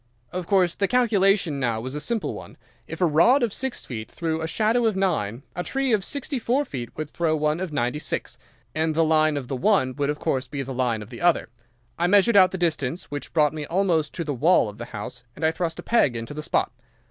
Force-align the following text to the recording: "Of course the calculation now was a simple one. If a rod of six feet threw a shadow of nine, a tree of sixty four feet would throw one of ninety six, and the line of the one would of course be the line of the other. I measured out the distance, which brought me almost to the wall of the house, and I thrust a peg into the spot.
"Of 0.31 0.47
course 0.47 0.73
the 0.73 0.87
calculation 0.87 1.59
now 1.59 1.79
was 1.79 1.93
a 1.93 1.99
simple 1.99 2.33
one. 2.33 2.57
If 2.87 3.01
a 3.01 3.05
rod 3.05 3.43
of 3.43 3.53
six 3.53 3.85
feet 3.85 4.09
threw 4.09 4.41
a 4.41 4.47
shadow 4.47 4.87
of 4.87 4.95
nine, 4.95 5.43
a 5.55 5.61
tree 5.61 5.93
of 5.93 6.03
sixty 6.03 6.39
four 6.39 6.65
feet 6.65 6.89
would 6.97 7.11
throw 7.11 7.35
one 7.35 7.59
of 7.59 7.71
ninety 7.71 7.99
six, 7.99 8.39
and 8.73 8.95
the 8.95 9.03
line 9.03 9.37
of 9.37 9.47
the 9.47 9.55
one 9.55 9.95
would 9.97 10.09
of 10.09 10.17
course 10.17 10.47
be 10.47 10.63
the 10.63 10.73
line 10.73 11.03
of 11.03 11.11
the 11.11 11.21
other. 11.21 11.49
I 11.99 12.07
measured 12.07 12.35
out 12.35 12.49
the 12.49 12.57
distance, 12.57 13.11
which 13.11 13.31
brought 13.31 13.53
me 13.53 13.67
almost 13.67 14.11
to 14.15 14.23
the 14.23 14.33
wall 14.33 14.69
of 14.69 14.79
the 14.79 14.85
house, 14.85 15.23
and 15.35 15.45
I 15.45 15.51
thrust 15.51 15.77
a 15.77 15.83
peg 15.83 16.15
into 16.15 16.33
the 16.33 16.41
spot. 16.41 16.71